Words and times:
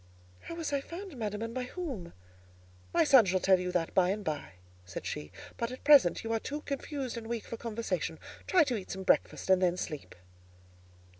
"How 0.39 0.55
was 0.55 0.73
I 0.73 0.81
found, 0.81 1.15
madam, 1.15 1.43
and 1.43 1.53
by 1.53 1.65
whom?" 1.65 2.13
"My 2.91 3.03
son 3.03 3.25
shall 3.25 3.39
tell 3.39 3.59
you 3.59 3.71
that 3.73 3.93
by 3.93 4.09
and 4.09 4.23
by," 4.25 4.53
said 4.83 5.05
she; 5.05 5.31
"but 5.57 5.71
at 5.71 5.83
present 5.83 6.23
you 6.23 6.33
are 6.33 6.39
too 6.39 6.61
confused 6.61 7.17
and 7.17 7.27
weak 7.27 7.45
for 7.45 7.55
conversation: 7.55 8.17
try 8.47 8.63
to 8.63 8.75
eat 8.75 8.89
some 8.89 9.03
breakfast, 9.03 9.47
and 9.51 9.61
then 9.61 9.77
sleep." 9.77 10.15